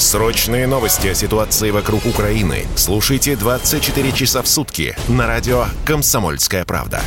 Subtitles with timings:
[0.00, 7.02] Срочные новости о ситуации вокруг Украины слушайте 24 часа в сутки на радио «Комсомольская правда».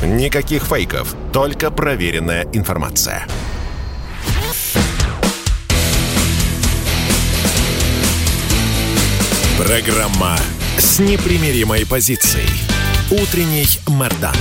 [0.00, 3.26] Никаких фейков, только проверенная информация.
[9.58, 10.38] Программа
[10.78, 12.48] с непримиримой позицией.
[13.10, 14.36] Утренний Мордан.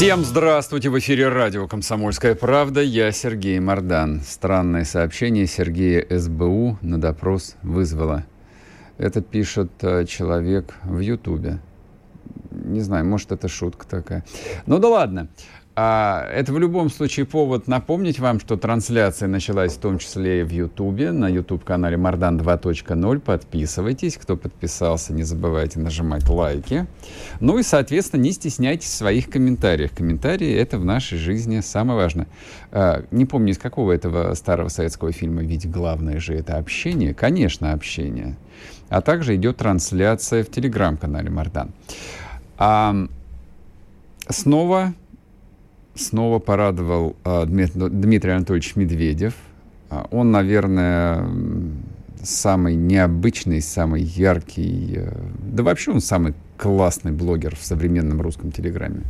[0.00, 0.88] Всем здравствуйте!
[0.88, 2.80] В эфире радио «Комсомольская правда».
[2.80, 4.22] Я Сергей Мордан.
[4.22, 8.24] Странное сообщение Сергея СБУ на допрос вызвало.
[8.96, 11.58] Это пишет э, человек в Ютубе.
[12.50, 14.24] Не знаю, может, это шутка такая.
[14.64, 15.28] Ну да ладно.
[15.76, 20.42] А это в любом случае повод напомнить вам, что трансляция началась в том числе и
[20.42, 23.20] в Ютубе, на YouTube-канале Мардан 2.0.
[23.20, 24.16] Подписывайтесь.
[24.16, 26.86] Кто подписался, не забывайте нажимать лайки.
[27.38, 29.92] Ну и, соответственно, не стесняйтесь в своих комментариях.
[29.92, 32.26] Комментарии— это в нашей жизни самое важное.
[32.72, 37.14] А, не помню, из какого этого старого советского фильма, ведь главное же это общение.
[37.14, 38.36] Конечно, общение.
[38.88, 41.70] А также идет трансляция в телеграм-канале Мардан.
[42.58, 43.06] А,
[44.28, 44.94] снова
[45.94, 49.34] снова порадовал а, Дмитрий Анатольевич Медведев.
[49.88, 51.28] А, он, наверное,
[52.22, 59.02] самый необычный, самый яркий, э, да вообще он самый классный блогер в современном русском телеграме.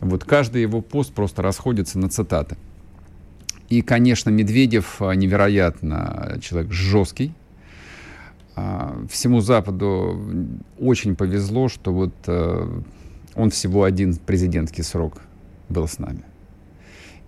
[0.00, 2.56] Вот каждый его пост просто расходится на цитаты.
[3.70, 7.32] И, конечно, Медведев а, невероятно человек жесткий.
[9.08, 10.20] Всему Западу
[10.80, 12.80] очень повезло, что вот э,
[13.36, 15.22] он всего один президентский срок
[15.68, 16.24] был с нами.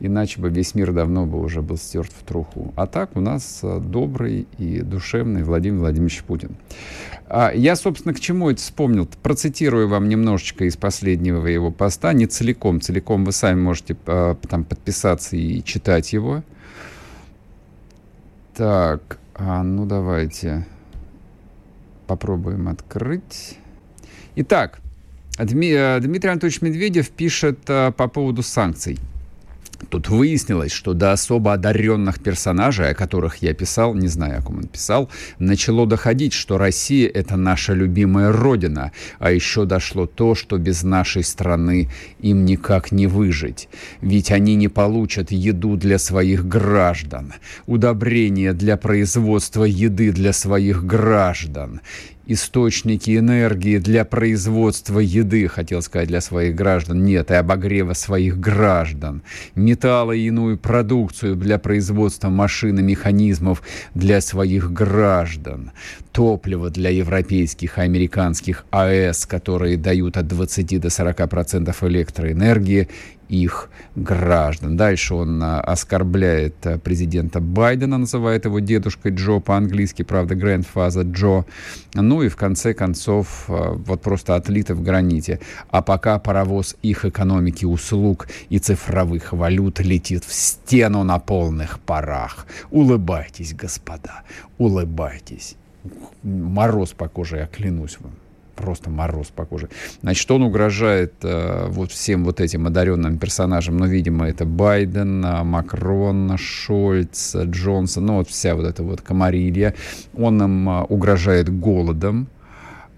[0.03, 2.73] Иначе бы весь мир давно бы уже был стерт в труху.
[2.75, 6.57] А так у нас э, добрый и душевный Владимир Владимирович Путин.
[7.29, 9.07] А я, собственно, к чему это вспомнил?
[9.23, 12.81] Процитирую вам немножечко из последнего его поста, не целиком.
[12.81, 16.43] Целиком вы сами можете а, там подписаться и читать его.
[18.55, 20.67] Так, а, ну давайте
[22.07, 23.59] попробуем открыть.
[24.37, 24.81] Итак,
[25.39, 28.99] Дмитрий Анатольевич Медведев пишет по поводу санкций.
[29.89, 34.59] Тут выяснилось, что до особо одаренных персонажей, о которых я писал, не знаю, о ком
[34.59, 40.59] он писал, начало доходить, что Россия— это наша любимая родина, а еще дошло то, что
[40.59, 41.91] без нашей страны
[42.21, 43.69] им никак не выжить.
[44.01, 47.35] Ведь они не получат еду для своих граждан,
[47.67, 51.81] удобрения для производства еды для своих граждан
[52.33, 57.05] источники энергии для производства еды, хотел сказать, для своих граждан.
[57.05, 59.23] Нет, и обогрева своих граждан.
[59.55, 63.63] Металлы и иную продукцию для производства машин и механизмов
[63.95, 65.73] для своих граждан.
[66.13, 72.89] Топливо для европейских и американских АЭС, которые дают от 20 до 40% электроэнергии
[73.31, 74.77] их граждан.
[74.77, 81.45] Дальше он а, оскорбляет а, президента Байдена, называет его дедушкой Джо по-английски, правда, grandfather Джо.
[81.95, 85.41] Ну и в конце концов а, вот просто отлито в граните.
[85.71, 92.47] А пока паровоз их экономики, услуг и цифровых валют летит в стену на полных парах.
[92.71, 94.23] Улыбайтесь, господа,
[94.59, 95.57] улыбайтесь.
[96.23, 98.13] Мороз по коже, я клянусь вам
[98.61, 99.69] просто мороз по коже.
[100.03, 105.43] Значит, он угрожает э, вот всем вот этим одаренным персонажам, ну, видимо, это Байден, э,
[105.43, 109.75] Макрон, Шольц, Джонсон, ну, вот вся вот эта вот комарилья.
[110.17, 112.29] Он им э, угрожает голодом,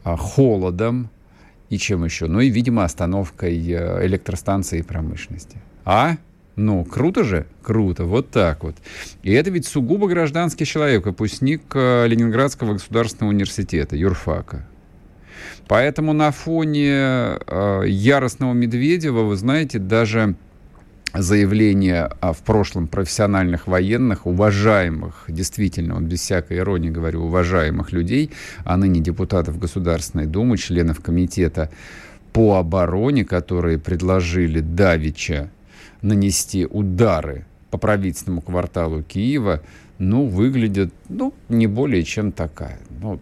[0.05, 1.11] э, холодом
[1.73, 2.27] и чем еще?
[2.27, 5.57] Ну, и, видимо, остановкой э, электростанции и промышленности.
[5.87, 6.17] А?
[6.55, 7.47] Ну, круто же?
[7.63, 8.77] Круто, вот так вот.
[9.23, 14.67] И это ведь сугубо гражданский человек, выпускник э, Ленинградского государственного университета, юрфака.
[15.69, 20.37] Поэтому на фоне э, яростного Медведева, вы знаете, даже
[21.15, 28.31] заявления в прошлом профессиональных военных, уважаемых, действительно, вот без всякой иронии говорю, уважаемых людей,
[28.65, 31.71] а ныне депутатов Государственной Думы, членов комитета
[32.33, 35.51] по обороне, которые предложили Давича
[36.01, 39.63] нанести удары по правительственному кварталу Киева,
[39.99, 42.79] ну, выглядит, ну, не более чем такая.
[43.01, 43.21] Ну,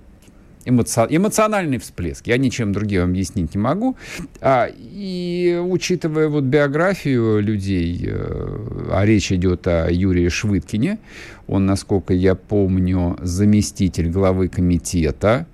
[0.71, 1.07] эмоци...
[1.09, 2.27] эмоциональный всплеск.
[2.27, 3.97] Я ничем другим объяснить не могу.
[4.41, 10.99] А, и учитывая вот биографию людей, э, а речь идет о Юрии Швыдкине,
[11.47, 15.47] он, насколько я помню, заместитель главы комитета,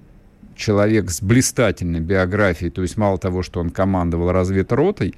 [0.57, 5.15] человек с блистательной биографией, то есть мало того, что он командовал разведротой,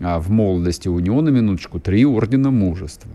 [0.00, 3.10] а в молодости у него на минуточку три ордена мужества.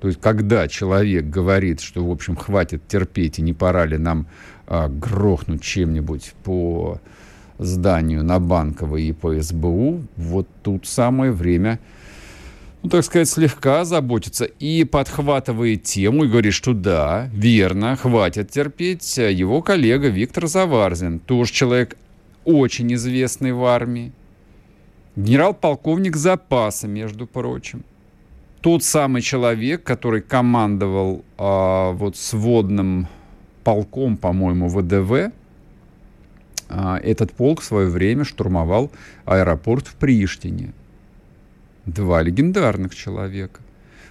[0.00, 4.26] То есть, когда человек говорит, что, в общем, хватит терпеть, и не пора ли нам
[4.66, 7.00] а, грохнуть чем-нибудь по
[7.58, 11.80] зданию на Банковой и по СБУ, вот тут самое время,
[12.82, 19.18] ну, так сказать, слегка заботиться и подхватывает тему и говорит, что да, верно, хватит терпеть.
[19.18, 21.98] Его коллега Виктор Заварзин, тоже человек
[22.46, 24.12] очень известный в армии,
[25.14, 27.84] генерал-полковник запаса, между прочим
[28.60, 33.08] тот самый человек, который командовал а, вот сводным
[33.64, 35.32] полком, по-моему, ВДВ,
[36.68, 38.90] а, этот полк в свое время штурмовал
[39.24, 40.72] аэропорт в Приштине.
[41.86, 43.60] Два легендарных человека.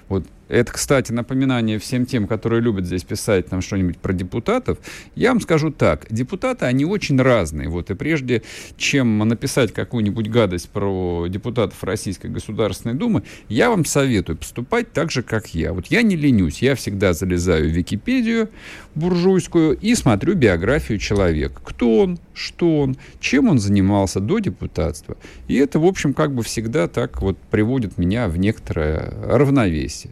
[0.07, 4.79] Вот это, кстати, напоминание всем тем, которые любят здесь писать нам что-нибудь про депутатов.
[5.15, 6.07] Я вам скажу так.
[6.09, 7.69] Депутаты, они очень разные.
[7.69, 8.41] Вот, и прежде
[8.75, 15.21] чем написать какую-нибудь гадость про депутатов Российской Государственной Думы, я вам советую поступать так же,
[15.21, 15.71] как я.
[15.71, 16.63] Вот я не ленюсь.
[16.63, 18.49] Я всегда залезаю в Википедию
[18.95, 21.61] буржуйскую и смотрю биографию человека.
[21.63, 25.15] Кто он, что он, чем он занимался до депутатства.
[25.47, 30.11] И это, в общем, как бы всегда так вот приводит меня в некоторое равновесие.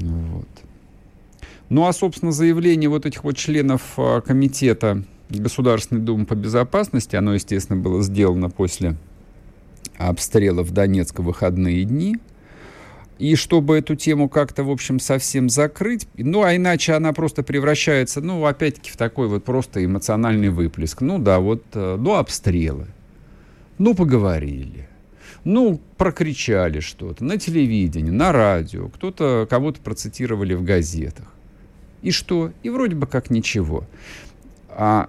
[0.00, 0.48] Вот.
[1.68, 7.34] Ну а, собственно, заявление вот этих вот членов а, комитета Государственной Думы по безопасности, оно,
[7.34, 8.96] естественно, было сделано после
[9.96, 12.16] обстрелов в Донецк в выходные дни.
[13.18, 18.22] И чтобы эту тему как-то, в общем, совсем закрыть, ну, а иначе она просто превращается,
[18.22, 21.02] ну, опять-таки, в такой вот просто эмоциональный выплеск.
[21.02, 22.86] Ну, да, вот, э, ну, обстрелы.
[23.76, 24.89] Ну, поговорили
[25.44, 31.26] ну, прокричали что-то на телевидении, на радио, кто-то кого-то процитировали в газетах.
[32.02, 32.52] И что?
[32.62, 33.84] И вроде бы как ничего.
[34.70, 35.08] А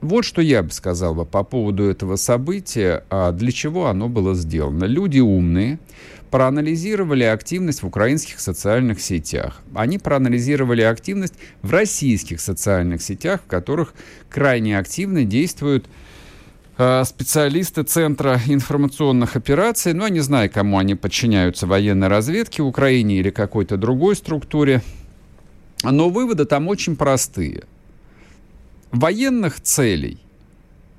[0.00, 4.34] вот что я бы сказал бы по поводу этого события, а для чего оно было
[4.34, 4.84] сделано.
[4.84, 5.78] Люди умные
[6.30, 9.62] проанализировали активность в украинских социальных сетях.
[9.74, 13.94] Они проанализировали активность в российских социальных сетях, в которых
[14.28, 15.86] крайне активно действуют
[16.76, 23.30] специалисты Центра информационных операций, ну, я не знаю, кому они подчиняются, военной разведке Украине или
[23.30, 24.82] какой-то другой структуре,
[25.82, 27.64] но выводы там очень простые.
[28.92, 30.20] Военных целей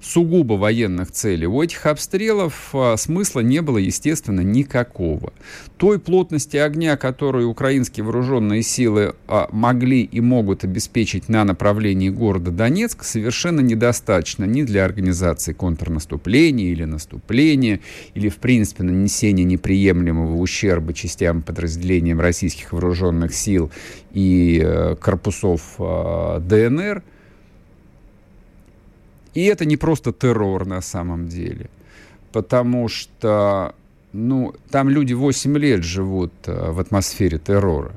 [0.07, 1.47] сугубо военных целей.
[1.47, 5.33] У этих обстрелов а, смысла не было, естественно, никакого.
[5.77, 12.51] Той плотности огня, которую украинские вооруженные силы а, могли и могут обеспечить на направлении города
[12.51, 17.81] Донецк, совершенно недостаточно ни для организации контрнаступления или наступления,
[18.13, 23.71] или, в принципе, нанесения неприемлемого ущерба частям подразделениям российских вооруженных сил
[24.11, 27.03] и э, корпусов э, ДНР–
[29.37, 31.69] и это не просто террор на самом деле,
[32.31, 33.75] потому что
[34.11, 37.93] ну, там люди 8 лет живут э, в атмосфере террора.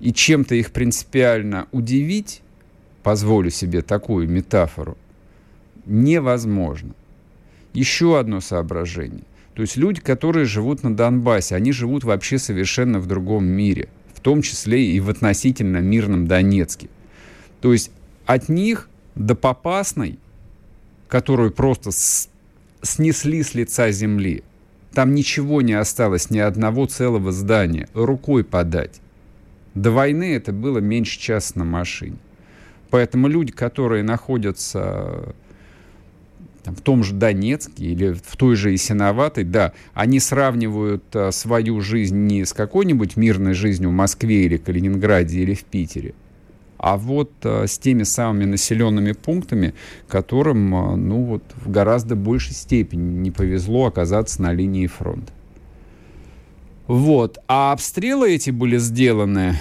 [0.00, 2.42] И чем-то их принципиально удивить,
[3.02, 4.98] позволю себе такую метафору,
[5.86, 6.92] невозможно.
[7.72, 9.24] Еще одно соображение.
[9.54, 14.20] То есть люди, которые живут на Донбассе, они живут вообще совершенно в другом мире, в
[14.20, 16.90] том числе и в относительно мирном Донецке.
[17.62, 17.90] То есть
[18.26, 20.18] от них до Попасной
[21.14, 22.28] которую просто с...
[22.82, 24.42] снесли с лица земли.
[24.92, 29.00] Там ничего не осталось, ни одного целого здания, рукой подать.
[29.76, 32.16] До войны это было меньше часа на машине.
[32.90, 35.36] Поэтому люди, которые находятся
[36.64, 42.26] в том же Донецке или в той же Ясиноватой, да, они сравнивают а, свою жизнь
[42.26, 46.12] не с какой-нибудь мирной жизнью в Москве или Калининграде или в Питере,
[46.84, 49.72] а вот а, с теми самыми населенными пунктами,
[50.06, 55.32] которым а, ну, вот, в гораздо большей степени не повезло оказаться на линии фронта.
[56.86, 57.38] Вот.
[57.48, 59.58] А обстрелы эти были сделаны,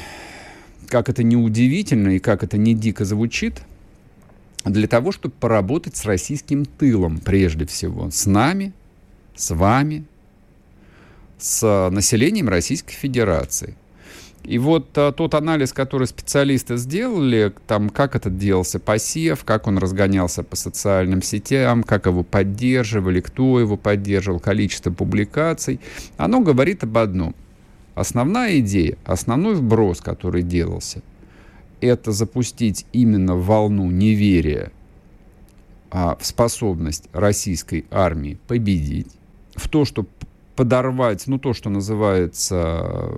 [0.89, 3.62] как это не удивительно и как это не дико звучит,
[4.65, 8.74] для того, чтобы поработать с российским тылом прежде всего, с нами,
[9.34, 10.03] с вами,
[11.38, 13.77] с населением Российской Федерации.
[14.44, 19.78] И вот а, тот анализ, который специалисты сделали, там, как это делался посев, как он
[19.78, 25.80] разгонялся по социальным сетям, как его поддерживали, кто его поддерживал, количество публикаций,
[26.18, 27.36] оно говорит об одном.
[27.96, 31.02] Основная идея, основной вброс, который делался,
[31.80, 34.72] это запустить именно волну неверия
[35.90, 39.12] а, в способность российской армии победить,
[39.56, 40.06] в то, что
[40.56, 43.10] подорвать, ну, то, что называется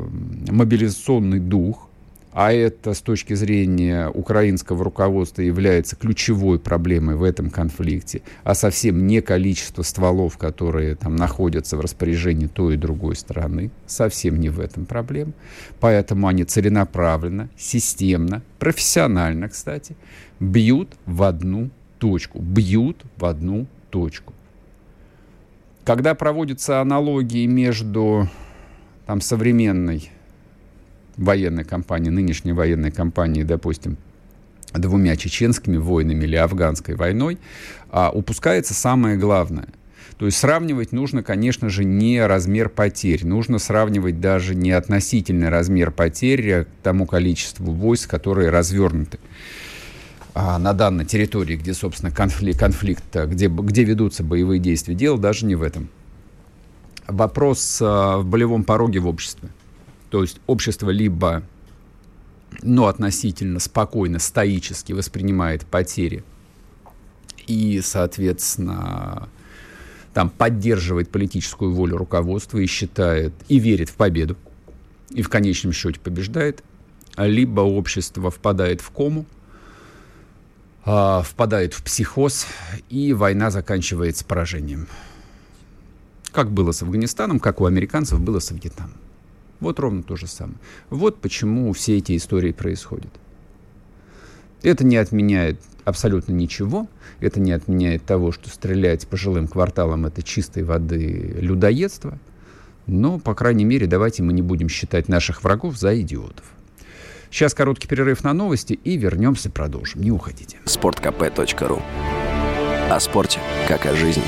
[0.50, 1.90] мобилизационный дух,
[2.36, 9.08] а это с точки зрения украинского руководства является ключевой проблемой в этом конфликте, а совсем
[9.08, 14.60] не количество стволов, которые там находятся в распоряжении той и другой стороны, совсем не в
[14.60, 15.32] этом проблема.
[15.80, 19.96] Поэтому они целенаправленно, системно, профессионально, кстати,
[20.42, 24.35] бьют в одну точку, бьют в одну точку.
[25.86, 28.28] Когда проводятся аналогии между
[29.06, 30.10] там, современной
[31.16, 33.98] военной кампанией, нынешней военной кампанией, допустим,
[34.74, 37.38] двумя чеченскими войнами или афганской войной,
[37.92, 39.68] а, упускается самое главное.
[40.18, 43.24] То есть сравнивать нужно, конечно же, не размер потерь.
[43.24, 49.20] Нужно сравнивать даже не относительный размер потерь а к тому количеству войск, которые развернуты
[50.38, 54.94] а, на данной территории, где, собственно, конфликт, конфликт где, где ведутся боевые действия.
[54.94, 55.88] Дело даже не в этом.
[57.08, 59.48] Вопрос а, в болевом пороге в обществе.
[60.10, 61.44] То есть общество либо
[62.62, 66.26] ну, относительно спокойно, стоически воспринимает потери
[67.48, 69.30] и, соответственно,
[70.14, 74.36] там поддерживает политическую волю руководства и считает, и верит в победу,
[75.12, 76.62] и в конечном счете побеждает,
[77.16, 79.26] либо общество впадает в кому,
[80.86, 82.48] э, впадает в психоз,
[82.90, 84.88] и война заканчивается поражением.
[86.32, 88.94] Как было с Афганистаном, как у американцев было с Вьетнамом.
[89.60, 90.58] Вот ровно то же самое.
[90.90, 93.12] Вот почему все эти истории происходят.
[94.62, 96.88] Это не отменяет абсолютно ничего.
[97.20, 102.20] Это не отменяет того, что стрелять по жилым кварталам это чистой воды людоедство.
[102.88, 106.46] Но, по крайней мере, давайте мы не будем считать наших врагов за идиотов.
[107.32, 110.02] Сейчас короткий перерыв на новости и вернемся, продолжим.
[110.02, 110.58] Не уходите.
[110.66, 111.82] sportkp.ru
[112.90, 114.24] О спорте, как о жизни.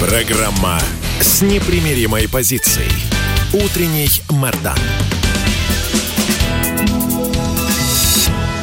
[0.00, 0.78] Программа
[1.20, 2.90] с непримиримой позицией.
[3.52, 4.78] Утренний Мордан.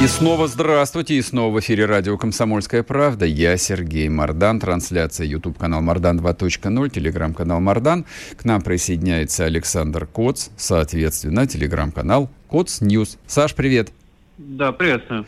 [0.03, 3.25] И снова здравствуйте, и снова в эфире радио «Комсомольская правда».
[3.25, 8.05] Я Сергей Мардан, трансляция YouTube-канал «Мардан 2.0», телеграм-канал «Мардан».
[8.35, 13.17] К нам присоединяется Александр Коц, соответственно, телеграм-канал «Коц Ньюс».
[13.25, 13.93] Саш, привет.
[14.37, 15.25] Да, приветствую.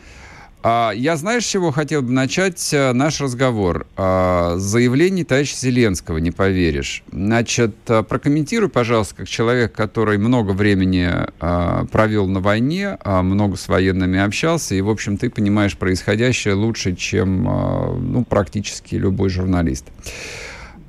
[0.62, 3.86] А, я, знаешь, с чего хотел бы начать э, наш разговор?
[3.96, 7.04] А, заявление товарища Зеленского, не поверишь.
[7.12, 11.10] Значит, э, прокомментируй, пожалуйста, как человек, который много времени
[11.40, 16.96] а, провел на войне, много с военными общался, и, в общем, ты понимаешь происходящее лучше,
[16.96, 19.84] чем ну, практически любой журналист.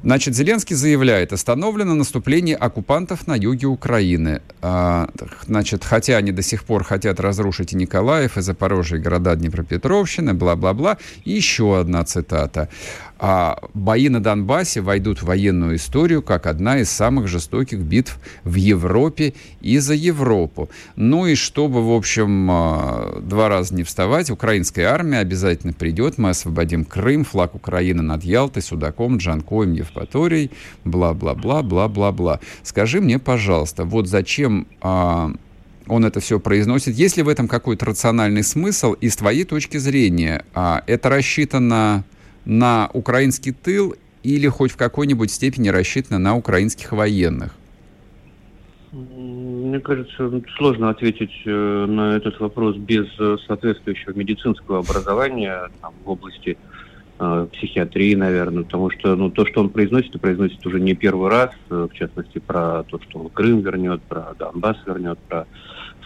[0.02, 4.42] Значит, Зеленский заявляет, остановлено наступление оккупантов на юге Украины.
[4.62, 5.10] А,
[5.46, 10.34] значит, хотя они до сих пор хотят разрушить и Николаев, и Запорожье, и города Днепропетровщины,
[10.34, 10.98] бла-бла-бла.
[11.26, 12.70] И еще одна цитата
[13.20, 18.56] а бои на Донбассе войдут в военную историю как одна из самых жестоких битв в
[18.56, 20.70] Европе и за Европу.
[20.96, 26.30] Ну и чтобы, в общем, а, два раза не вставать, украинская армия обязательно придет, мы
[26.30, 30.52] освободим Крым, флаг Украины над Ялтой, Судаком, Джанкоем, Евпаторией,
[30.86, 32.40] бла-бла-бла, бла-бла-бла.
[32.64, 35.34] Скажи мне, пожалуйста, вот зачем а,
[35.88, 36.96] он это все произносит.
[36.96, 38.94] Есть ли в этом какой-то рациональный смысл?
[38.94, 42.06] И с твоей точки зрения, а, это рассчитано
[42.46, 47.56] на украинский тыл или хоть в какой-нибудь степени рассчитана на украинских военных?
[48.92, 56.10] Мне кажется, сложно ответить э, на этот вопрос без э, соответствующего медицинского образования там, в
[56.10, 56.58] области
[57.20, 61.30] э, психиатрии, наверное, потому что ну, то, что он произносит, и произносит уже не первый
[61.30, 65.46] раз, э, в частности, про то, что он Крым вернет, про Донбасс вернет, про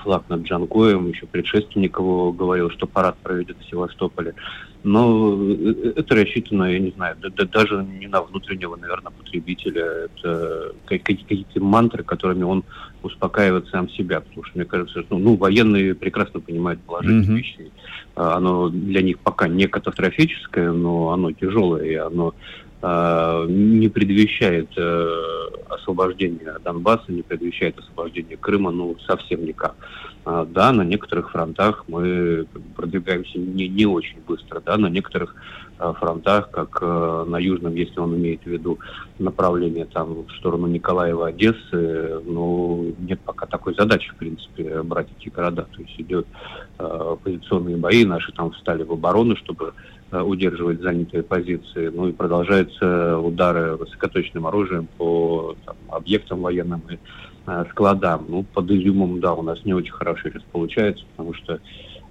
[0.03, 4.35] флаг над Джангоем, еще предшественник его говорил, что парад проведет в Севастополе.
[4.83, 10.09] Но э, это рассчитано, я не знаю, да, даже не на внутреннего, наверное, потребителя.
[10.15, 12.63] Это какие-то мантры, которыми он
[13.01, 14.19] успокаивает сам себя.
[14.21, 17.37] Потому что, мне кажется, что ну, военные прекрасно понимают положение mm-hmm.
[17.37, 17.71] вещей.
[18.15, 25.33] оно для них пока не катастрофическое, но оно тяжелое, и оно э, не предвещает э,
[25.69, 29.75] освобождения Донбасса, не предвещает освобождения Крыма, ну, совсем никак.
[30.25, 35.35] А, да, на некоторых фронтах мы продвигаемся не, не очень быстро, да, на некоторых
[35.77, 38.79] а, фронтах, как а, на Южном, если он имеет в виду
[39.19, 45.29] направление там в сторону Николаева, Одессы, ну, нет пока такой задачи, в принципе, брать эти
[45.29, 45.67] города.
[45.75, 46.25] То есть идет
[46.79, 49.73] э, позиционные бои, наши там встали в оборону, чтобы
[50.13, 56.97] э, удерживать занятые позиции, ну и продолжаются удары высокоточным оружием по там, объектам военным и
[57.45, 58.25] Э, складам.
[58.29, 61.59] Ну, под изюмом, да, у нас не очень хорошо сейчас получается, потому что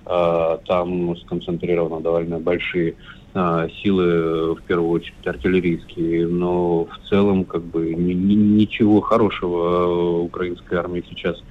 [0.05, 2.97] э, там сконцентрированы довольно большие
[3.35, 10.81] силы, в первую очередь артиллерийские, но в целом как бы ни, ни, ничего хорошего украинская
[10.81, 11.43] армия сейчас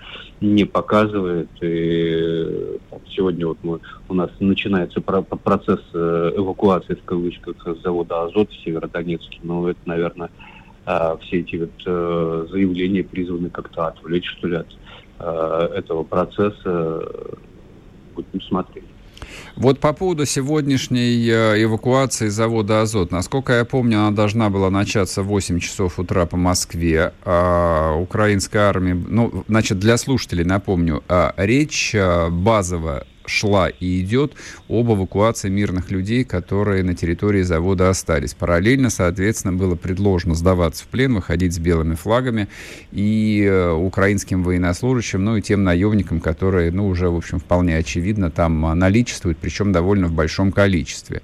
[0.41, 1.49] не показывает.
[1.61, 7.81] И там, сегодня вот мы, у нас начинается про процесс э, эвакуации в кавычках с
[7.81, 9.39] завода «Азот» в Северодонецке.
[9.43, 10.29] Ну, это, наверное,
[10.85, 14.67] а, все эти вот э, заявления призваны как-то отвлечь, что ли, от
[15.19, 17.07] э, этого процесса.
[18.15, 18.90] Будем смотреть.
[19.55, 23.11] Вот по поводу сегодняшней э, эвакуации завода «Азот».
[23.11, 27.13] Насколько я помню, она должна была начаться в 8 часов утра по Москве.
[27.23, 28.93] А украинская армия...
[28.93, 31.03] Ну, значит, для слушателей напомню.
[31.07, 31.95] А речь
[32.29, 34.33] базовая шла и идет
[34.69, 38.33] об эвакуации мирных людей, которые на территории завода остались.
[38.33, 42.47] Параллельно, соответственно, было предложено сдаваться в плен, выходить с белыми флагами
[42.91, 48.31] и э, украинским военнослужащим, ну и тем наемникам, которые, ну, уже, в общем, вполне очевидно
[48.31, 51.21] там наличествуют, причем довольно в большом количестве.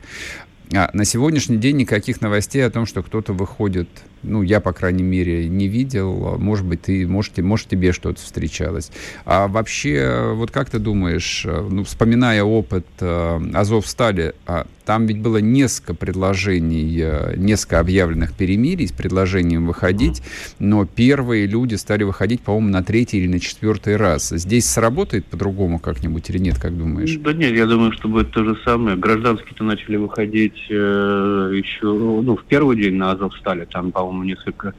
[0.74, 3.88] А на сегодняшний день никаких новостей о том, что кто-то выходит
[4.24, 6.38] ну, я, по крайней мере, не видел.
[6.38, 8.92] Может быть, ты, может, может тебе что-то встречалось.
[9.26, 15.20] А вообще, вот как ты думаешь, э, ну, вспоминая опыт э, Азовстали, э, там ведь
[15.20, 20.24] было несколько предложений, э, несколько объявленных перемирий с предложением выходить,
[20.60, 24.30] но первые люди стали выходить, по-моему, на третий или на четвертый раз.
[24.30, 27.18] Здесь сработает по-другому как-нибудь или нет, как думаешь?
[27.18, 28.96] Да нет, я думаю, что будет то же самое.
[28.96, 34.74] Гражданские-то начали выходить э, еще, ну, в первый день на Азовстале, там, по по-моему, несколько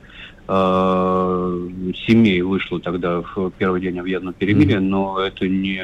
[0.49, 1.69] э,
[2.07, 5.83] семей вышло тогда в первый день военного перемирия, но это не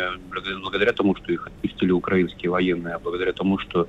[0.63, 3.87] благодаря тому, что их отпустили украинские военные, а благодаря тому, что э,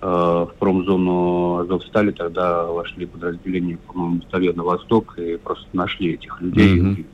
[0.00, 7.04] в промзону Азовстали тогда вошли подразделения, по-моему, батальона «Восток» и просто нашли этих людей mm-hmm.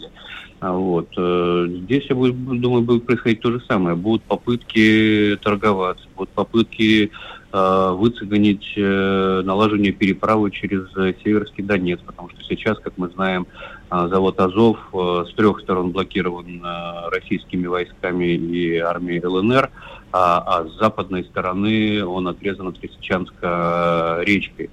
[0.61, 1.09] А вот.
[1.17, 3.97] Э, здесь, я думаю, будет происходить то же самое.
[3.97, 7.11] Будут попытки торговаться, будут попытки
[7.53, 13.49] Э, выцегонить э, налаживание переправы через э, Северский Донец, потому что сейчас, как мы знаем,
[13.91, 16.63] завод Азов с трех сторон блокирован
[17.11, 19.69] российскими войсками и армией ЛНР,
[20.13, 24.71] а, а с западной стороны он отрезан от Лисичанска речкой,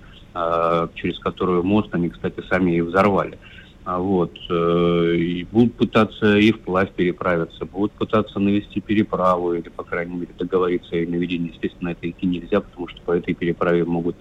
[0.94, 3.40] через которую мост они, кстати, сами и взорвали.
[3.96, 10.16] Вот, э, и будут пытаться и вплавь переправиться, будут пытаться навести переправу или, по крайней
[10.16, 11.54] мере, договориться о наведении.
[11.54, 14.18] Естественно, это идти нельзя, потому что по этой переправе могут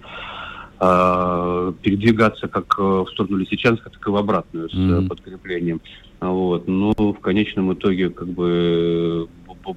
[0.79, 5.07] э, передвигаться как э, в сторону Лисичанска, так и в обратную с mm-hmm.
[5.09, 5.81] подкреплением.
[6.21, 6.65] Вот.
[6.69, 9.27] Но в конечном итоге как бы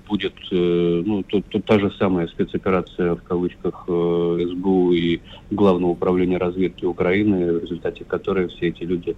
[0.06, 5.18] будет ну, то, то, та же самая спецоперация в кавычках СБУ и
[5.50, 9.16] Главного управления разведки Украины, в результате которой все эти люди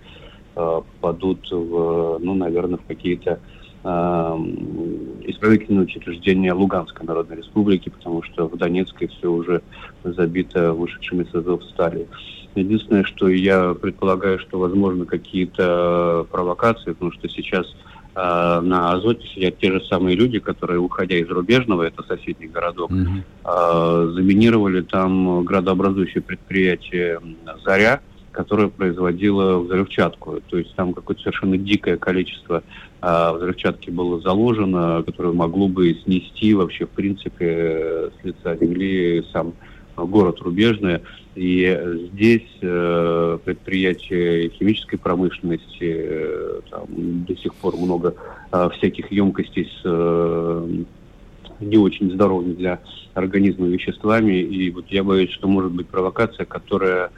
[0.55, 3.41] попадут, в, ну, наверное, в какие-то
[3.85, 3.89] э,
[5.27, 9.63] исправительные учреждения Луганской Народной Республики, потому что в Донецке все уже
[10.05, 12.07] забито вышедшими с Азов стали.
[12.55, 17.67] Единственное, что я предполагаю, что возможно какие-то провокации, потому что сейчас
[18.15, 22.91] э, на Азоте сидят те же самые люди, которые, уходя из рубежного, это соседний городок,
[22.91, 23.23] mm-hmm.
[23.45, 27.21] э, заминировали там градообразующее предприятие
[27.65, 28.01] «Заря»,
[28.33, 30.41] которая производила взрывчатку.
[30.49, 32.63] То есть там какое-то совершенно дикое количество
[33.01, 39.53] а, взрывчатки было заложено, которое могло бы снести вообще, в принципе, с лица земли сам
[39.97, 41.01] город Рубежный.
[41.35, 41.79] И
[42.13, 48.15] здесь э, предприятия химической промышленности, э, там до сих пор много
[48.51, 50.69] э, всяких емкостей с э,
[51.61, 52.81] не очень здоровыми для
[53.15, 54.41] организма веществами.
[54.41, 57.11] И вот я боюсь, что может быть провокация, которая Э,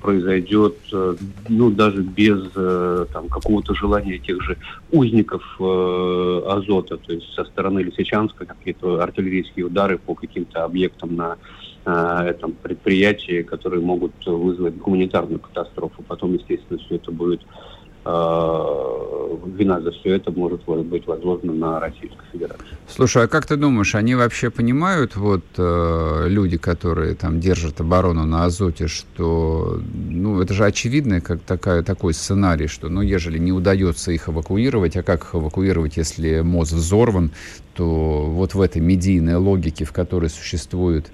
[0.00, 1.16] произойдет, э,
[1.48, 4.56] ну, даже без э, там, какого-то желания тех же
[4.90, 11.36] узников э, азота, то есть со стороны Лисичанска какие-то артиллерийские удары по каким-то объектам на
[11.84, 16.02] э, этом предприятии, которые могут вызвать гуманитарную катастрофу.
[16.06, 22.24] Потом, естественно, все это будет Э, вина за все это может быть возложена на Российскую
[22.32, 22.66] Федерацию.
[22.88, 28.26] Слушай, а как ты думаешь, они вообще понимают, вот э, люди, которые там держат оборону
[28.26, 33.52] на Азоте, что, ну, это же очевидно, как такая, такой сценарий, что, ну, ежели не
[33.52, 37.30] удается их эвакуировать, а как их эвакуировать, если мост взорван,
[37.74, 41.10] то вот в этой медийной логике, в которой существует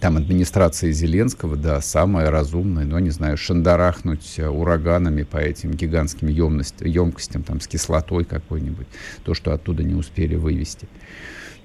[0.00, 6.28] там администрация Зеленского, да, самая разумная, но, не знаю, шандарахнуть э, ураганами по этим гигантским
[6.28, 8.86] емкостям, емкостям там, с кислотой какой-нибудь,
[9.24, 10.88] то, что оттуда не успели вывести.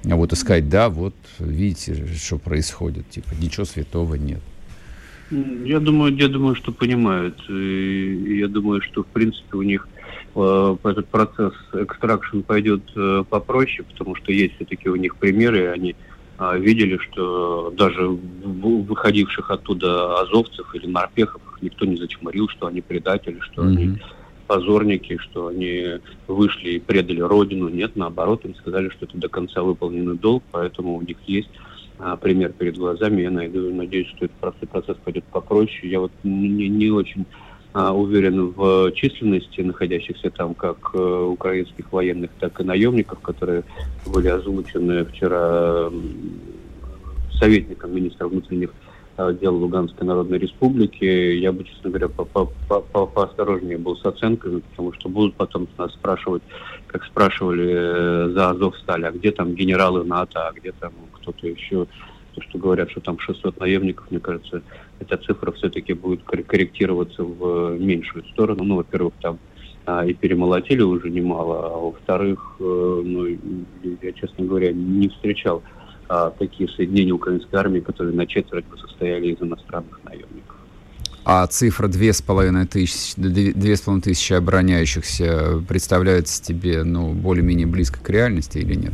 [0.10, 4.42] А вот искать, да, вот видите, что происходит, типа, ничего святого нет.
[5.32, 7.38] Я думаю, я думаю, что понимают.
[7.50, 9.88] И я думаю, что, в принципе, у них
[10.36, 15.96] э, этот процесс экстракшн пойдет э, попроще, потому что есть все-таки у них примеры, они
[16.58, 23.64] видели, что даже выходивших оттуда азовцев или морпехов никто не зачморил, что они предатели, что
[23.64, 23.68] mm-hmm.
[23.68, 23.98] они
[24.48, 27.70] позорники, что они вышли и предали родину.
[27.70, 31.50] Нет, наоборот, им сказали, что это до конца выполненный долг, поэтому у них есть
[32.00, 33.22] а, пример перед глазами.
[33.22, 34.38] Я найду, надеюсь, что этот
[34.70, 35.92] процесс, пойдет попроще.
[35.92, 42.32] Я вот не, не очень а, уверен в численности находящихся там как э, украинских военных,
[42.40, 43.64] так и наемников, которые
[44.06, 45.90] были озвучены вчера
[47.40, 48.72] советником министра внутренних
[49.18, 51.06] э, дел Луганской Народной Республики.
[51.06, 55.68] Я бы, честно говоря, по -по -по поосторожнее был с оценками, потому что будут потом
[55.78, 56.42] нас спрашивать,
[56.88, 61.48] как спрашивали э, за Азов стали, а где там генералы НАТО, а где там кто-то
[61.48, 61.88] еще
[62.40, 64.62] то, что говорят, что там 600 наемников, мне кажется,
[65.00, 68.64] эта цифра все-таки будет корректироваться в меньшую сторону.
[68.64, 69.40] Ну, во-первых, там
[69.86, 73.26] а, и перемолотили уже немало, а во-вторых, э, ну,
[74.02, 75.64] я, честно говоря, не встречал
[76.08, 80.58] а, такие соединения украинской армии, которые на четверть бы состояли из иностранных наемников.
[81.26, 87.68] А цифра две с половиной тысячи, две с половиной тысячи обороняющихся представляется тебе, ну, более-менее
[87.68, 88.94] близко к реальности или нет?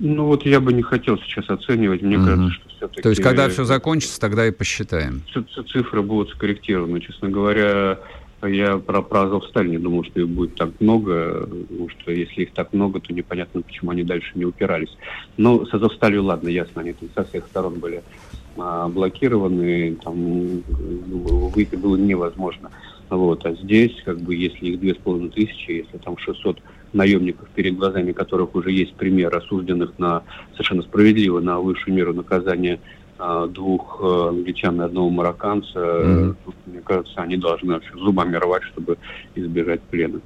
[0.00, 2.00] Ну вот я бы не хотел сейчас оценивать.
[2.00, 2.26] Мне угу.
[2.26, 3.02] кажется, что все-таки...
[3.02, 5.22] То есть, когда все закончится, тогда и посчитаем.
[5.70, 7.00] Цифры будут скорректированы.
[7.00, 7.98] Честно говоря,
[8.42, 12.52] я про, про Азовсталь не думал, что их будет так много, потому что если их
[12.52, 14.96] так много, то непонятно, почему они дальше не упирались.
[15.36, 18.02] Но с Азовсталью, ладно, ясно, они там со всех сторон были
[18.60, 22.70] а, блокированы, там ну, выйти было невозможно.
[23.08, 23.44] Вот.
[23.44, 26.58] А здесь, как бы, если их две с половиной тысячи, если там 600
[26.92, 32.80] наемников, перед глазами которых уже есть пример осужденных на совершенно справедливо на высшую меру наказания
[33.18, 36.34] а, двух э, англичан и одного марокканца, mm-hmm.
[36.66, 38.96] мне кажется, они должны вообще зубами рвать, чтобы
[39.34, 40.20] избежать плена.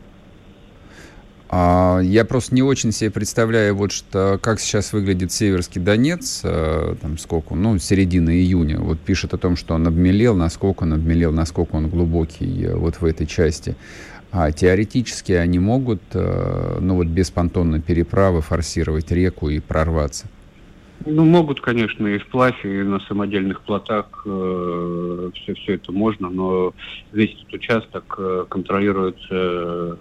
[1.57, 6.97] А, я просто не очень себе представляю, вот что, как сейчас выглядит Северский Донец, э,
[7.01, 8.81] там сколько, ну, середина июня.
[8.81, 12.97] Вот пишет о том, что он обмелел, насколько он обмелел, насколько он глубокий э, вот
[12.97, 13.77] в этой части.
[14.33, 20.27] А теоретически они могут, э, ну вот без понтонной переправы форсировать реку и прорваться.
[21.07, 26.75] Ну, могут, конечно, и вплавь, и на самодельных плотах э, все, все это можно, но
[27.13, 29.99] весь этот участок э, контролируется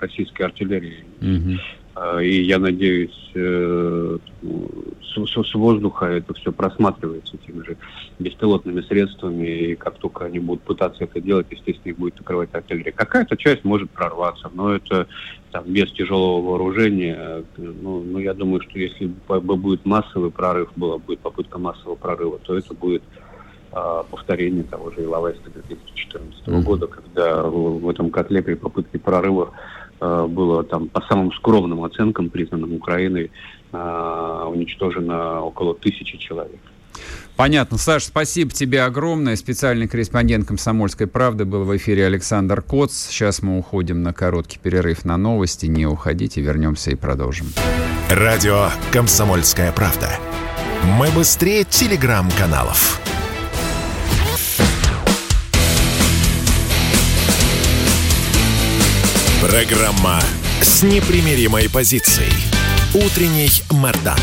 [0.00, 1.04] российской артиллерией.
[1.20, 2.20] Угу.
[2.22, 7.76] И я надеюсь, э, с воздуха это все просматривается теми же
[8.18, 12.90] беспилотными средствами, и как только они будут пытаться это делать, естественно, их будет открывать артиллерия.
[12.90, 15.06] Какая-то часть может прорваться, но это
[15.52, 17.44] там, без тяжелого вооружения.
[17.56, 22.58] Ну, ну, я думаю, что если будет массовый прорыв, была будет попытка массового прорыва, то
[22.58, 23.04] это будет
[23.70, 26.62] а, повторение того же Иловайска 2014 mm-hmm.
[26.62, 29.52] года, когда в, этом котле при попытке прорыва
[30.28, 33.30] было там по самым скромным оценкам, признанным Украиной,
[33.72, 36.60] э, уничтожено около тысячи человек.
[37.36, 37.78] Понятно.
[37.78, 39.34] Саш, спасибо тебе огромное.
[39.34, 42.92] Специальный корреспондент «Комсомольской правды» был в эфире Александр Коц.
[42.92, 45.66] Сейчас мы уходим на короткий перерыв на новости.
[45.66, 47.48] Не уходите, вернемся и продолжим.
[48.08, 50.10] Радио «Комсомольская правда».
[50.98, 53.03] Мы быстрее телеграм-каналов.
[59.46, 60.20] Программа
[60.62, 62.32] с непримиримой позицией.
[62.94, 64.16] Утренний Мордан.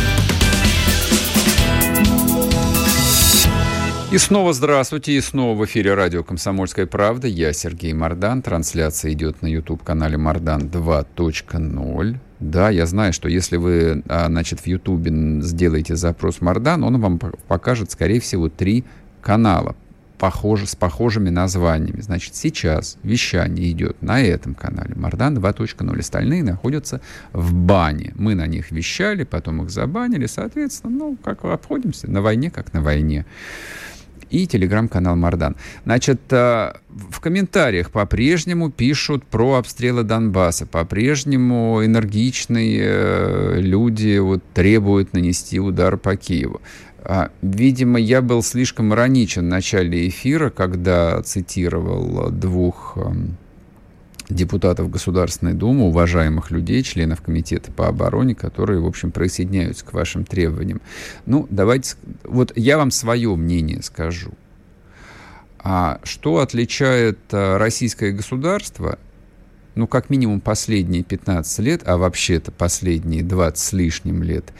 [4.11, 7.27] И снова здравствуйте, и снова в эфире радио «Комсомольская правда».
[7.27, 8.41] Я Сергей Мордан.
[8.41, 12.15] Трансляция идет на YouTube-канале «Мордан 2.0».
[12.39, 15.07] Да, я знаю, что если вы, а, значит, в YouTube
[15.43, 18.85] сделаете запрос «Мордан», он вам покажет, скорее всего, три
[19.21, 19.75] канала
[20.21, 21.99] похож, с похожими названиями.
[22.01, 25.99] Значит, сейчас вещание идет на этом канале Мардан 2.0.
[25.99, 27.01] Остальные находятся
[27.33, 28.13] в бане.
[28.15, 30.27] Мы на них вещали, потом их забанили.
[30.27, 32.07] Соответственно, ну, как обходимся?
[32.07, 33.25] На войне, как на войне.
[34.29, 35.55] и телеграм-канал Мардан.
[35.85, 45.13] Значит, э, в комментариях по-прежнему пишут про обстрелы Донбасса, по-прежнему энергичные э, люди вот, требуют
[45.13, 46.61] нанести удар по Киеву.
[47.03, 53.37] А, видимо, я был слишком ироничен в начале эфира, когда цитировал двух эм,
[54.29, 60.25] депутатов Государственной Думы, уважаемых людей, членов Комитета по обороне, которые, в общем, присоединяются к вашим
[60.25, 60.81] требованиям.
[61.25, 61.95] Ну, давайте...
[62.23, 64.31] Вот я вам свое мнение скажу.
[65.63, 68.97] А что отличает э, российское государство,
[69.75, 74.51] ну, как минимум последние 15 лет, а вообще-то последние 20 с лишним лет,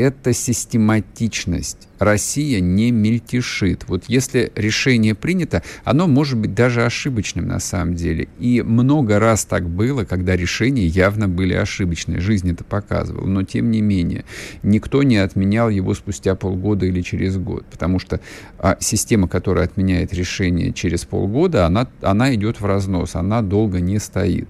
[0.00, 1.88] это систематичность.
[1.98, 3.84] Россия не мельтешит.
[3.86, 8.28] Вот если решение принято, оно может быть даже ошибочным на самом деле.
[8.38, 12.20] И много раз так было, когда решения явно были ошибочные.
[12.20, 13.26] Жизнь это показывала.
[13.26, 14.24] Но тем не менее,
[14.62, 17.66] никто не отменял его спустя полгода или через год.
[17.70, 18.20] Потому что
[18.58, 23.98] а, система, которая отменяет решение через полгода, она, она идет в разнос, она долго не
[23.98, 24.48] стоит.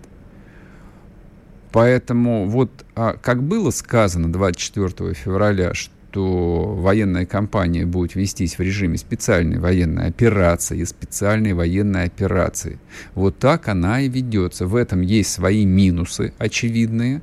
[1.72, 8.98] Поэтому вот а, как было сказано 24 февраля, что военная кампания будет вестись в режиме
[8.98, 12.78] специальной военной операции специальной военной операции.
[13.14, 14.66] Вот так она и ведется.
[14.66, 17.22] В этом есть свои минусы очевидные,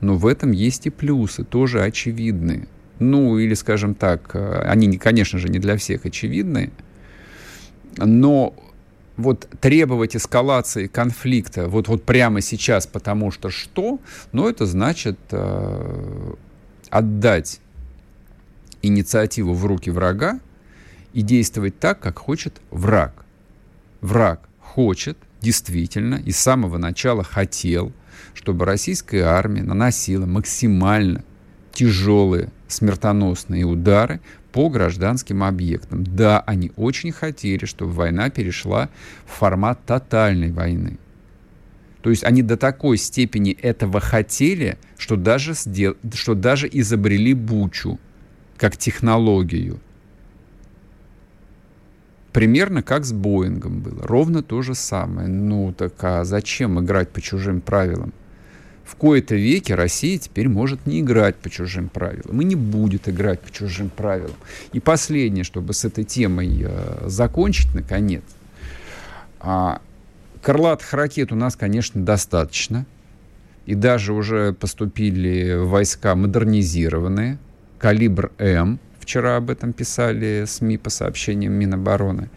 [0.00, 2.68] но в этом есть и плюсы, тоже очевидные.
[2.98, 6.70] Ну, или, скажем так, а, они, конечно же, не для всех очевидные,
[7.96, 8.54] но
[9.16, 13.98] вот требовать эскалации конфликта вот, вот прямо сейчас, потому что что,
[14.32, 16.34] ну, это значит э,
[16.90, 17.60] отдать
[18.82, 20.40] инициативу в руки врага
[21.12, 23.24] и действовать так, как хочет враг.
[24.00, 27.92] Враг хочет, действительно, и с самого начала хотел,
[28.34, 31.24] чтобы российская армия наносила максимально
[31.72, 34.20] тяжелые смертоносные удары
[34.52, 36.04] по гражданским объектам.
[36.04, 38.88] Да, они очень хотели, чтобы война перешла
[39.26, 40.98] в формат тотальной войны.
[42.02, 45.96] То есть они до такой степени этого хотели, что даже, сдел...
[46.14, 47.98] что даже изобрели Бучу
[48.56, 49.80] как технологию.
[52.32, 54.06] Примерно как с Боингом было.
[54.06, 55.26] Ровно то же самое.
[55.26, 58.12] Ну так а зачем играть по чужим правилам?
[58.86, 63.40] В кои-то веке Россия теперь может не играть по чужим правилам и не будет играть
[63.40, 64.36] по чужим правилам.
[64.72, 68.22] И последнее, чтобы с этой темой э, закончить, наконец.
[69.40, 69.80] А,
[70.40, 72.86] крылатых ракет у нас, конечно, достаточно.
[73.66, 77.38] И даже уже поступили войска модернизированные.
[77.78, 78.78] Калибр М.
[79.00, 82.30] Вчера об этом писали СМИ по сообщениям Минобороны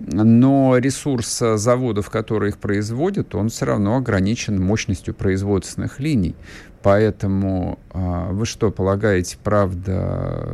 [0.00, 6.34] но ресурс заводов, которые их производят, он все равно ограничен мощностью производственных линий.
[6.82, 10.46] Поэтому э, вы что, полагаете, правда,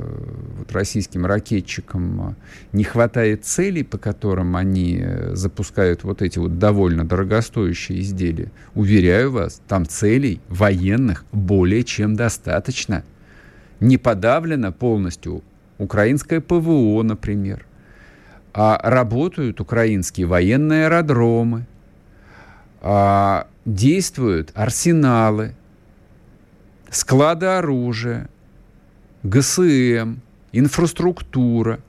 [0.59, 2.37] вот российским ракетчикам
[2.72, 8.53] не хватает целей, по которым они запускают вот эти вот довольно дорогостоящие изделия?
[8.76, 13.03] Уверяю вас, там целей военных более чем достаточно.
[13.81, 15.42] Не подавлено полностью
[15.79, 17.66] украинское ПВО, например
[18.52, 21.66] а, работают украинские военные аэродромы,
[22.80, 25.54] а, действуют арсеналы,
[26.90, 28.28] склады оружия,
[29.22, 30.16] ГСМ,
[30.52, 31.80] инфраструктура.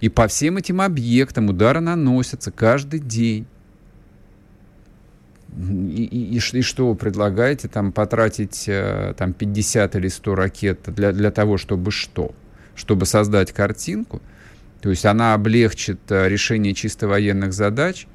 [0.00, 3.46] И по всем этим объектам удары наносятся каждый день.
[5.54, 11.12] И, и, и что вы предлагаете там потратить э, там 50 или 100 ракет для,
[11.12, 12.34] для того, чтобы что?
[12.74, 14.22] Чтобы создать картинку?
[14.82, 18.08] То есть она облегчит э, решение чисто военных задач?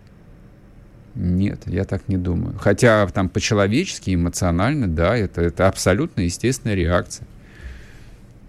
[1.16, 2.58] Нет, я так не думаю.
[2.60, 7.26] Хотя там по-человечески, эмоционально, да, это, это абсолютно естественная реакция.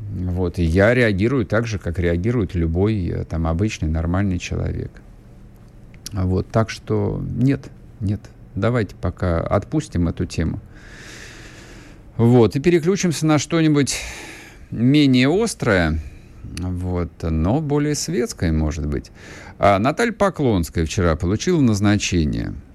[0.01, 4.91] Вот, и я реагирую так же, как реагирует любой э, там обычный нормальный человек.
[6.13, 8.21] Вот, так что нет, нет,
[8.57, 10.59] давайте пока отпустим эту тему.
[12.17, 13.97] Вот, и переключимся на что-нибудь
[14.73, 16.01] менее острое
[16.43, 19.11] вот, но более светской, может быть.
[19.59, 22.55] А Наталья Поклонская вчера получила назначение–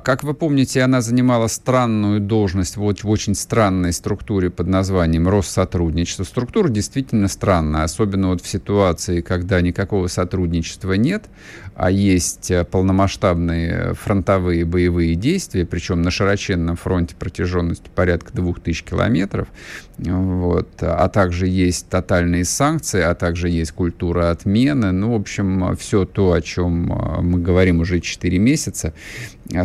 [0.00, 6.24] как вы помните, она занимала странную должность в, в очень странной структуре под названием Россотрудничество.
[6.24, 11.30] Структура действительно странная, особенно вот в ситуации, когда никакого сотрудничества нет,
[11.74, 19.48] а есть э, полномасштабные фронтовые боевые действия, причем на широченном фронте протяженностью порядка 2000 километров,
[19.96, 24.92] вот, а также есть тотальные санкции, а также есть культура отмены.
[24.92, 28.92] Ну, в общем, все то, о чем э, мы говорим уже 4 месяца,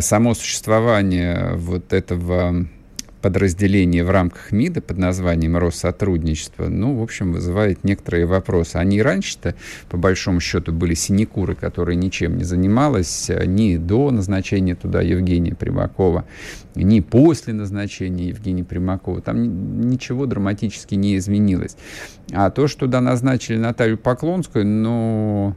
[0.06, 2.66] само существование вот этого
[3.22, 8.76] подразделение в рамках МИДа под названием Россотрудничество, ну, в общем, вызывает некоторые вопросы.
[8.76, 9.56] Они раньше-то,
[9.88, 16.24] по большому счету, были синекуры, которые ничем не занималась ни до назначения туда Евгения Примакова,
[16.76, 19.20] ни после назначения Евгения Примакова.
[19.22, 21.76] Там ничего драматически не изменилось.
[22.32, 25.56] А то, что туда назначили Наталью Поклонскую, ну...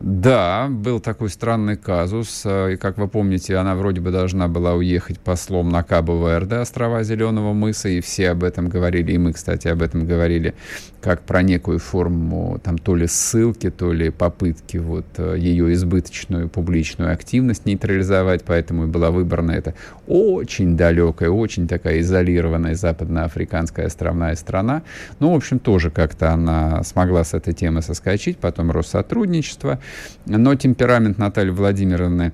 [0.00, 2.42] Да, был такой странный казус.
[2.46, 7.02] Э, и, как вы помните, она вроде бы должна была уехать послом на Кабо-Верде, острова
[7.02, 10.54] Зеленого мыса, и все об этом говорили, и мы, кстати, об этом говорили,
[11.02, 16.48] как про некую форму там то ли ссылки, то ли попытки вот э, ее избыточную
[16.48, 19.74] публичную активность нейтрализовать, поэтому и была выбрана эта
[20.06, 24.82] очень далекая, очень такая изолированная западноафриканская островная страна.
[25.18, 29.78] Ну, в общем, тоже как-то она смогла с этой темы соскочить, потом Россотрудничество,
[30.26, 32.32] но темперамент Натальи Владимировны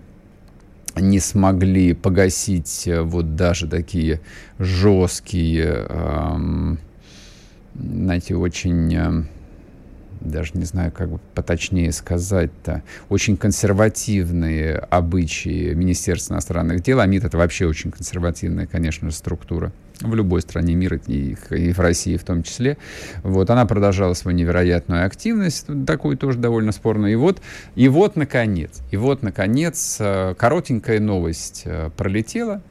[0.97, 4.21] не смогли погасить э, вот даже такие
[4.59, 6.79] жесткие, эм,
[7.75, 9.25] знаете, очень, э,
[10.21, 17.01] даже не знаю, как бы поточнее сказать-то, очень консервативные обычаи Министерства иностранных дел.
[17.01, 21.35] А МИД это вообще очень консервативная, конечно структура в любой стране мира, и,
[21.73, 22.77] в России в том числе.
[23.23, 27.13] Вот, она продолжала свою невероятную активность, такую тоже довольно спорную.
[27.13, 27.41] И вот,
[27.75, 32.63] и вот, наконец, и вот, наконец, э, коротенькая новость э, пролетела,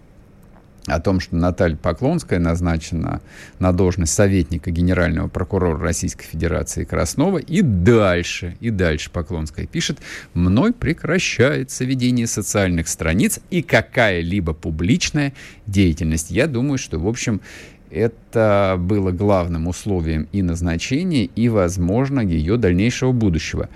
[0.88, 3.22] о том, что Наталья Поклонская назначена
[3.60, 7.40] на должность советника генерального прокурора Российской Федерации Краснова.
[7.40, 10.00] И дальше, и дальше Поклонская пишет,
[10.34, 15.34] мной прекращается ведение социальных страниц и какая-либо публичная
[15.66, 16.30] деятельность.
[16.30, 17.42] Я думаю, что, в общем,
[17.90, 23.70] это было главным условием и назначения, и, возможно, ее дальнейшего будущего.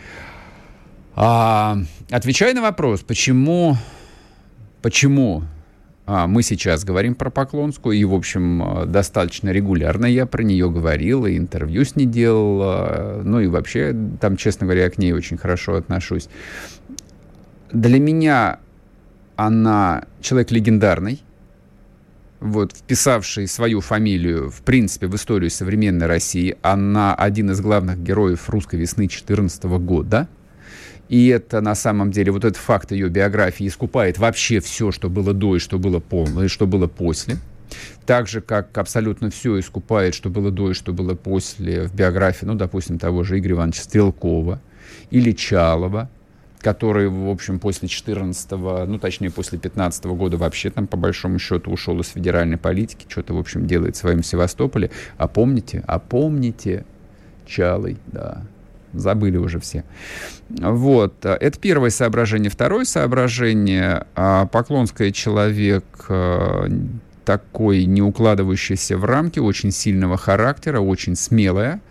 [1.15, 1.77] А,
[2.11, 3.77] отвечая на вопрос, почему,
[4.81, 5.43] почему
[6.27, 11.27] мы сейчас говорим про Поклонскую, и, в общем, а, достаточно регулярно я про нее говорил,
[11.27, 15.11] и интервью с ней делал, а, ну и вообще, там, честно говоря, я к ней
[15.11, 16.27] очень хорошо отношусь.
[17.71, 18.59] Для меня
[19.35, 21.21] она человек легендарный,
[22.39, 26.57] вот, вписавший свою фамилию, в принципе, в историю современной России.
[26.63, 30.27] Она один из главных героев русской весны 2014 года–
[31.09, 35.33] и это на самом деле, вот этот факт ее биографии искупает вообще все, что было
[35.33, 37.37] до и что было, полно, и что было после.
[38.05, 42.45] Так же, как абсолютно все искупает, что было до и что было после в биографии,
[42.45, 44.61] ну, допустим, того же Игоря Ивановича Стрелкова
[45.09, 46.09] или Чалова,
[46.59, 51.71] который, в общем, после 14 ну, точнее, после 15 года вообще там, по большому счету,
[51.71, 54.91] ушел из федеральной политики, что-то, в общем, делает в своем Севастополе.
[55.17, 56.85] А помните, а помните
[57.47, 58.43] Чалый, да,
[58.93, 59.83] забыли уже все.
[60.49, 61.25] Вот.
[61.25, 62.49] Это первое соображение.
[62.49, 64.05] Второе соображение.
[64.15, 66.69] А, Поклонская человек э,
[67.25, 71.81] такой, не укладывающийся в рамки, очень сильного характера, очень смелая.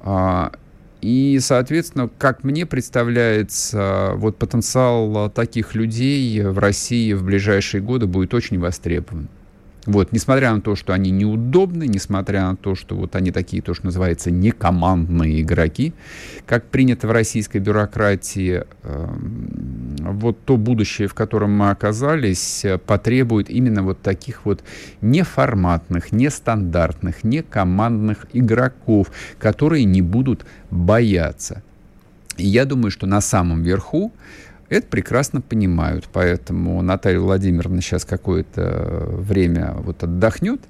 [0.00, 0.52] А,
[1.00, 8.34] и, соответственно, как мне представляется, вот потенциал таких людей в России в ближайшие годы будет
[8.34, 9.28] очень востребован.
[9.86, 13.72] Вот, несмотря на то, что они неудобны, несмотря на то, что вот они такие, то,
[13.72, 15.94] что называется, некомандные игроки,
[16.44, 19.06] как принято в российской бюрократии, э,
[20.00, 24.64] вот то будущее, в котором мы оказались, потребует именно вот таких вот
[25.00, 31.62] неформатных, нестандартных, некомандных игроков, которые не будут бояться.
[32.36, 34.12] И я думаю, что на самом верху
[34.68, 40.60] это прекрасно понимают, поэтому Наталья Владимировна сейчас какое-то время вот отдохнет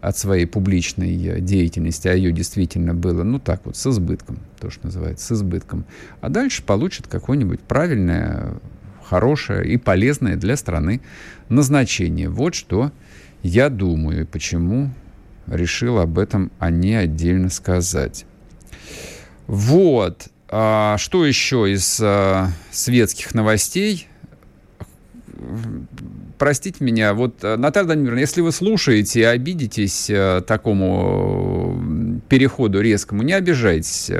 [0.00, 4.86] от своей публичной деятельности, а ее действительно было, ну так вот, с избытком, то, что
[4.86, 5.84] называется, с избытком.
[6.20, 8.54] А дальше получит какое-нибудь правильное,
[9.04, 11.00] хорошее и полезное для страны
[11.48, 12.28] назначение.
[12.28, 12.92] Вот что
[13.42, 14.90] я думаю, и почему
[15.46, 18.26] решил об этом о ней отдельно сказать.
[19.46, 20.28] Вот.
[20.48, 24.08] А, что еще из а, светских новостей?
[26.38, 33.22] Простите меня, вот, э, Наталья Даниловна, если вы слушаете и обидитесь а, такому переходу резкому,
[33.22, 34.10] не обижайтесь.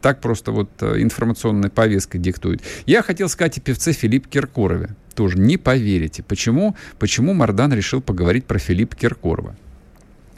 [0.00, 2.62] Так просто вот информационная повестка диктует.
[2.86, 4.90] Я хотел сказать о певце Филипп Киркорове.
[5.14, 6.22] Тоже не поверите.
[6.22, 9.54] Почему, почему Мардан решил поговорить про Филиппа Киркорова?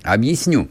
[0.03, 0.69] Объясню.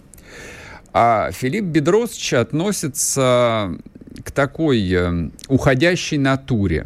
[0.94, 3.76] А Филипп Бедросович относится
[4.24, 6.86] к такой э, уходящей натуре.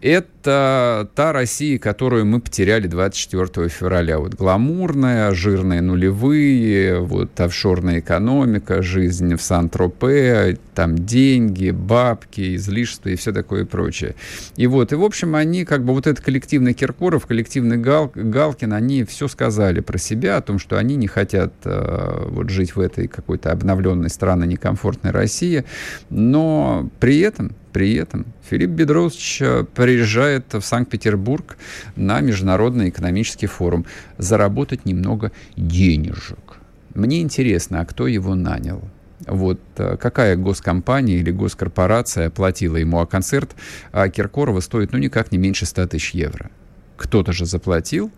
[0.00, 4.18] Это та Россия, которую мы потеряли 24 февраля.
[4.18, 13.16] Вот гламурная, жирные нулевые, вот офшорная экономика, жизнь в Сан-Тропе, там деньги, бабки, излишества и
[13.16, 14.14] все такое прочее.
[14.56, 18.72] И вот, и в общем, они как бы вот этот коллективный Киркоров, коллективный Гал, Галкин,
[18.72, 22.80] они все сказали про себя, о том, что они не хотят э, вот жить в
[22.80, 25.64] этой какой-то обновленной, странной, некомфортной России,
[26.10, 31.56] но при этом при этом Филипп Бедросович э, приезжает в Санкт-Петербург
[31.94, 33.86] на Международный экономический форум
[34.18, 36.56] заработать немного денежек.
[36.94, 38.82] Мне интересно, а кто его нанял?
[39.28, 43.54] Вот э, какая госкомпания или госкорпорация оплатила ему, а концерт
[43.92, 46.50] а Киркорова стоит ну никак не меньше 100 тысяч евро.
[46.96, 48.10] Кто-то же заплатил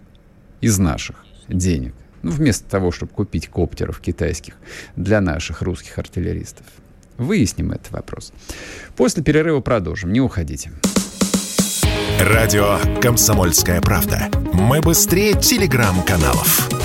[0.62, 1.16] из наших
[1.48, 1.92] денег.
[2.22, 4.54] Ну, вместо того, чтобы купить коптеров китайских
[4.96, 6.64] для наших русских артиллеристов.
[7.20, 8.32] Выясним этот вопрос.
[8.96, 10.10] После перерыва продолжим.
[10.10, 10.72] Не уходите.
[12.18, 14.30] Радио «Комсомольская правда».
[14.54, 16.79] Мы быстрее телеграм-каналов.